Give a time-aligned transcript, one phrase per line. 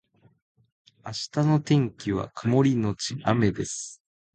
[1.05, 4.01] 明日の天気は曇りのち雨です